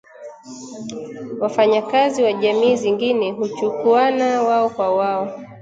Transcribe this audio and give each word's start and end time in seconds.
wafanyakazi 1.41 2.23
wa 2.23 2.33
jamii 2.33 2.75
zingine 2.75 3.31
huchukuwana 3.31 4.41
wao 4.41 4.69
kwa 4.69 4.95
wao 4.95 5.39